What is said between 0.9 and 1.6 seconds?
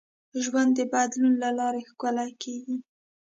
بدلون له